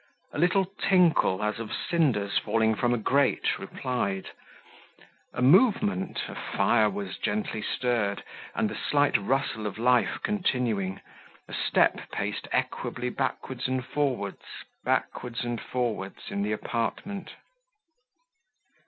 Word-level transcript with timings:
A 0.33 0.39
little 0.39 0.65
tinkle, 0.65 1.43
as 1.43 1.59
of 1.59 1.71
cinders 1.71 2.39
falling 2.39 2.73
from 2.73 2.91
a 2.91 2.97
grate, 2.97 3.59
replied; 3.59 4.31
a 5.31 5.43
movement 5.43 6.23
a 6.27 6.33
fire 6.33 6.89
was 6.89 7.19
gently 7.19 7.61
stirred; 7.61 8.23
and 8.55 8.67
the 8.67 8.75
slight 8.75 9.15
rustle 9.15 9.67
of 9.67 9.77
life 9.77 10.17
continuing, 10.23 11.01
a 11.47 11.53
step 11.53 12.09
paced 12.11 12.47
equably 12.51 13.09
backwards 13.11 13.67
and 13.67 13.85
forwards, 13.85 14.41
backwards 14.83 15.43
and 15.43 15.61
forwards, 15.61 16.31
in 16.31 16.41
the 16.41 16.51
apartment. 16.51 17.35